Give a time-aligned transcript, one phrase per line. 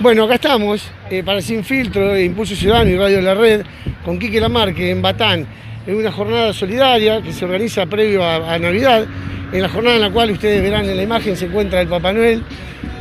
[0.00, 3.66] Bueno, acá estamos eh, para Sin Filtro, Impulso Ciudadano y Radio La Red,
[4.02, 5.46] con Quique Lamarque en Batán,
[5.86, 9.04] en una jornada solidaria que se organiza previo a, Navidad,
[9.52, 12.14] en la jornada en la cual ustedes verán en la imagen se encuentra el Papá
[12.14, 12.42] Noel,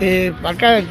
[0.00, 0.82] eh, acá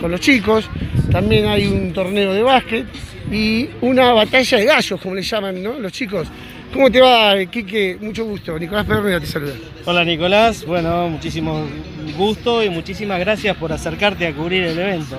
[0.00, 0.68] con los chicos,
[1.12, 2.86] también hay un torneo de básquet
[3.30, 6.26] y una batalla de gallos, como le llaman los chicos.
[6.72, 7.98] ¿Cómo te va, Quique?
[8.00, 8.58] Mucho gusto.
[8.58, 9.52] Nicolás Pedro te saluda.
[9.84, 10.64] Hola, Nicolás.
[10.64, 11.66] Bueno, muchísimo
[12.16, 15.18] gusto y muchísimas gracias por acercarte a cubrir el evento.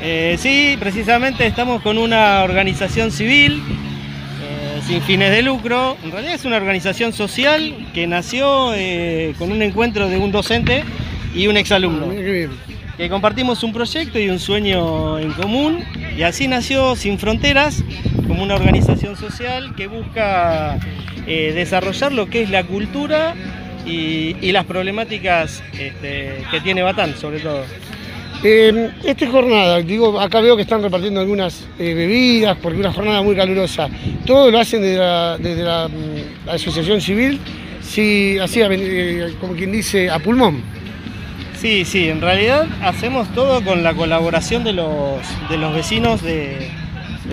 [0.00, 5.96] Eh, sí, precisamente estamos con una organización civil eh, sin fines de lucro.
[6.04, 10.84] En realidad es una organización social que nació eh, con un encuentro de un docente
[11.34, 12.12] y un exalumno.
[12.12, 15.84] Ah, que compartimos un proyecto y un sueño en común
[16.16, 17.82] y así nació Sin Fronteras
[18.28, 20.78] como una organización social que busca
[21.26, 23.34] eh, desarrollar lo que es la cultura
[23.86, 27.64] y, las problemáticas este, que tiene Batán sobre todo.
[28.44, 33.22] Eh, esta jornada, digo, acá veo que están repartiendo algunas eh, bebidas porque una jornada
[33.22, 33.88] muy calurosa.
[34.24, 34.98] Todo lo hacen desde
[35.64, 37.40] la, mm, asociación civil,
[37.80, 38.60] sí, así
[39.40, 40.62] como quien dice, a pulmón.
[41.60, 46.70] Sí, sí, en realidad hacemos todo con la colaboración de los, vecinos de,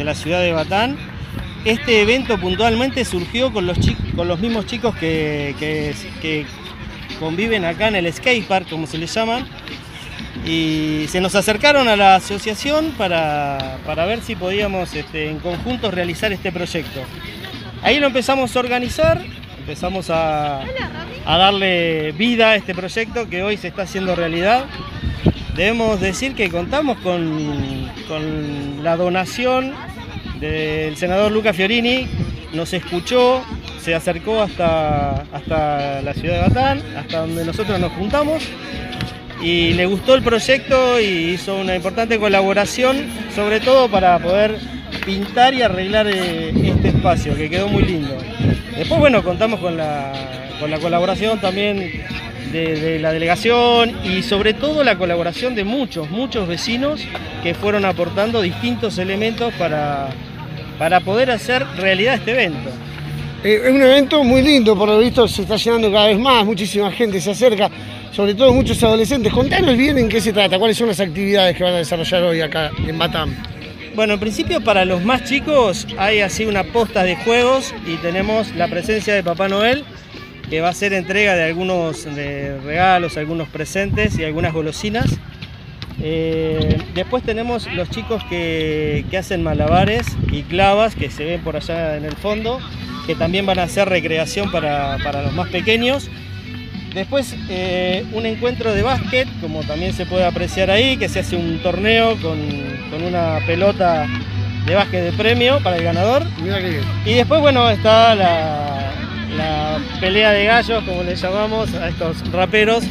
[0.03, 0.97] la ciudad de Batán.
[1.63, 3.77] Este evento puntualmente surgió con los,
[4.15, 6.45] con los mismos chicos que,
[7.19, 9.47] conviven acá en el skatepark, como se les llaman,
[10.45, 16.31] y se nos acercaron a la asociación para, ver si podíamos este, en conjunto realizar
[16.33, 17.01] este proyecto.
[17.81, 19.21] Ahí lo empezamos a organizar,
[19.59, 20.61] empezamos a,
[21.25, 24.65] darle vida a este proyecto que hoy se está haciendo realidad.
[25.55, 27.89] Debemos decir que contamos con,
[28.83, 29.73] la donación
[30.39, 32.07] del senador Luca Fiorini,
[32.53, 33.41] nos escuchó,
[33.81, 38.43] se acercó hasta, hasta la ciudad de Batán, hasta donde nosotros nos juntamos
[39.41, 44.57] y le gustó el proyecto y hizo una importante colaboración, sobre todo para poder
[45.05, 48.17] pintar y arreglar eh, este espacio, que quedó muy lindo.
[48.75, 50.11] Después, bueno, contamos con la,
[50.81, 52.03] colaboración también
[52.51, 57.01] de, la delegación y sobre todo la colaboración de muchos, muchos vecinos
[57.43, 60.09] que fueron aportando distintos elementos para,
[60.77, 62.69] para poder hacer realidad este evento.
[63.43, 66.45] Eh, es un evento muy lindo, por lo visto se está llenando cada vez más,
[66.45, 67.69] muchísima gente se acerca,
[68.11, 69.31] sobre todo muchos adolescentes.
[69.31, 72.41] Contanos bien en qué se trata, cuáles son las actividades que van a desarrollar hoy
[72.41, 73.35] acá en Batam.
[73.95, 78.53] Bueno, en principio para los más chicos hay así una posta de juegos y tenemos
[78.55, 79.85] la presencia de Papá Noel
[80.49, 85.19] que va a ser entrega de algunos regalos, algunos presentes y algunas golosinas.
[86.01, 91.95] Eh, después tenemos los chicos que, hacen malabares y clavas que se ven por allá
[91.95, 92.59] en el fondo,
[93.07, 96.09] que también van a ser recreación para, para los más pequeños.
[96.93, 101.35] Después eh, un encuentro de básquet, como también se puede apreciar ahí, que se hace
[101.35, 102.39] un torneo con,
[103.05, 104.07] una pelota
[104.65, 106.23] de básquet de premio para el ganador.
[107.05, 108.74] Y después, bueno, está la,
[109.99, 112.83] pelea de gallos, como le llamamos a estos raperos,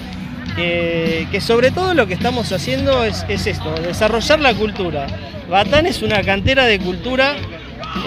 [0.56, 5.06] que, sobre todo lo que estamos haciendo es, esto, desarrollar la cultura.
[5.48, 7.37] Batán es una cantera de cultura,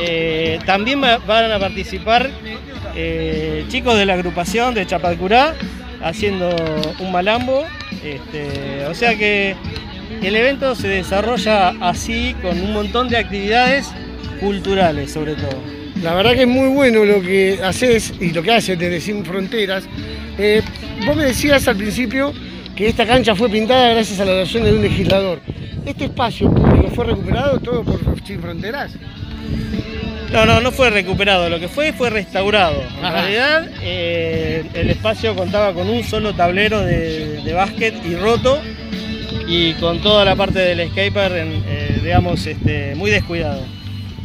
[0.01, 2.29] eh, también van a participar
[2.95, 5.53] eh, chicos de la agrupación de Chapalcurá,
[6.01, 6.55] haciendo
[6.99, 7.65] un malambo.
[8.03, 9.55] Este, o sea que
[10.21, 13.91] el evento se desarrolla así con un montón de actividades
[14.39, 15.76] culturales sobre todo.
[16.03, 19.25] La verdad que es muy bueno lo que haces y lo que haces desde Sin
[19.25, 19.83] Fronteras.
[20.37, 20.61] Eh,
[21.05, 22.33] vos me decías al principio
[22.75, 25.41] que esta cancha fue pintada gracias a la donación de un legislador.
[25.85, 28.93] ¿Este espacio público fue recuperado todo por Sin Fronteras?
[30.31, 32.83] No, no, no fue recuperado, lo que fue fue restaurado.
[33.01, 38.61] En realidad eh, el espacio contaba con un solo tablero de, básquet y roto
[39.47, 43.76] y con toda la parte del skater, eh, digamos, este, muy descuidado.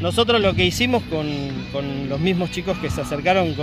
[0.02, 3.54] Nosotros lo que hicimos con, los mismos chicos que se acercaron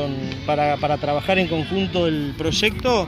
[0.46, 3.08] para, trabajar en conjunto el proyecto,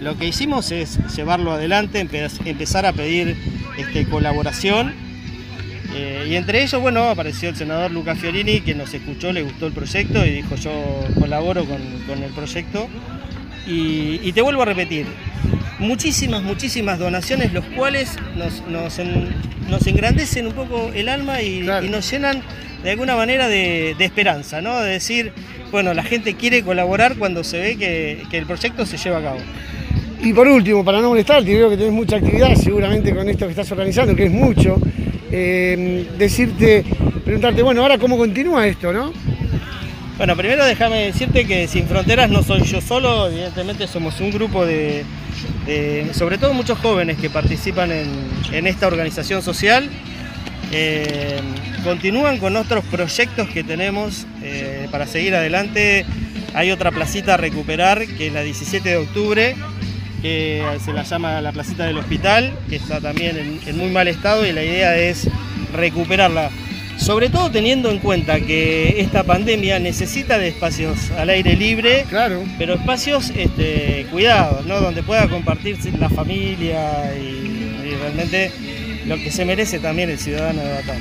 [0.00, 3.36] lo que hicimos es llevarlo adelante, empezar a pedir
[3.78, 4.92] este, colaboración
[5.94, 9.66] eh, y entre ellos, bueno, apareció el senador Lucas Fiorini, que nos escuchó, le gustó
[9.66, 10.72] el proyecto y dijo yo
[11.18, 12.88] colaboro con, el proyecto.
[13.66, 15.06] Y, te vuelvo a repetir,
[15.78, 18.16] muchísimas, muchísimas donaciones, los cuales
[18.68, 22.42] nos, engrandecen un poco el alma y, nos llenan
[22.82, 24.80] de alguna manera de, esperanza, ¿no?
[24.80, 25.32] De decir,
[25.70, 29.22] bueno, la gente quiere colaborar cuando se ve que, que el proyecto se lleva a
[29.22, 29.38] cabo.
[30.22, 33.50] Y por último, para no molestarte, veo que tenés mucha actividad seguramente con esto que
[33.50, 34.80] estás organizando, que es mucho.
[35.34, 36.84] Eh, decirte,
[37.24, 39.12] preguntarte, bueno, ahora cómo continúa esto, ¿no?
[40.18, 44.66] Bueno, primero déjame decirte que Sin Fronteras no soy yo solo, evidentemente somos un grupo
[44.66, 45.04] de,
[46.12, 49.88] sobre todo muchos jóvenes que participan en, esta organización social.
[50.72, 51.40] Eh,
[51.84, 56.04] continúan con otros proyectos que tenemos eh, para seguir adelante.
[56.54, 59.56] Hay otra placita a recuperar, que es la 17 de octubre,
[60.20, 64.46] que se la llama la placita del hospital, que está también en muy mal estado
[64.46, 65.28] y la idea es
[65.72, 66.50] recuperarla
[67.02, 72.44] sobre todo teniendo en cuenta que esta pandemia necesita de espacios al aire libre, claro.
[72.58, 74.80] pero espacios este, cuidados, ¿no?
[74.80, 78.52] donde pueda compartirse la familia y, y, realmente
[79.06, 80.98] lo que se merece también el ciudadano de Batán.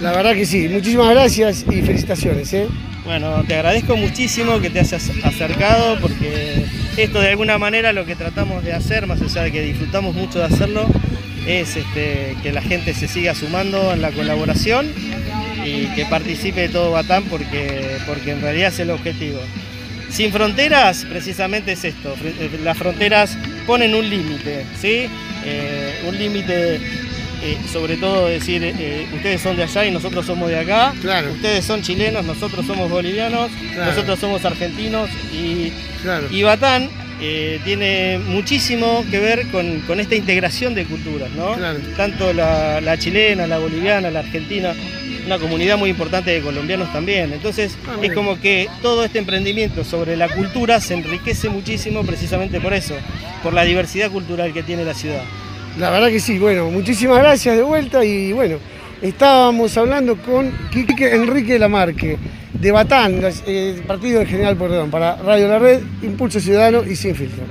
[0.00, 2.52] La verdad que sí, muchísimas gracias y felicitaciones.
[2.52, 2.66] ¿eh?
[3.04, 6.64] Bueno, te agradezco muchísimo que te hayas acercado porque
[6.96, 10.38] esto de alguna manera lo que tratamos de hacer, más allá de que disfrutamos mucho
[10.38, 10.86] de hacerlo,
[11.46, 14.88] es este, que la gente se siga sumando en la colaboración
[15.64, 19.40] y que participe de todo Batán porque, porque en realidad es el objetivo.
[20.12, 22.14] Sin fronteras, precisamente es esto.
[22.22, 23.36] Eh, las fronteras
[23.66, 25.08] ponen un límite, ¿sí?
[25.44, 26.80] Eh, un límite,
[27.42, 28.62] eh, sobre todo decir,
[29.14, 30.94] ustedes son de allá y nosotros somos de acá.
[31.32, 35.72] Ustedes son chilenos, nosotros somos bolivianos, nosotros somos argentinos y,
[36.30, 36.88] y Batán
[37.64, 41.56] tiene muchísimo que ver con, esta integración de culturas, ¿no?
[41.96, 44.74] Tanto la, la, chilena, la boliviana, la argentina,
[45.26, 47.32] una comunidad muy importante de colombianos también.
[47.32, 52.60] Entonces ah, es como que todo este emprendimiento sobre la cultura se enriquece muchísimo precisamente
[52.60, 52.94] por eso,
[53.42, 55.22] por la diversidad cultural que tiene la ciudad.
[55.78, 58.56] La verdad que sí, bueno, muchísimas gracias de vuelta y bueno,
[59.00, 62.18] estábamos hablando con Quique Enrique Lamarque
[62.52, 67.14] de Batán, eh, partido de General Perdón, para Radio La Red, Impulso Ciudadano y Sin
[67.14, 67.44] Filtro.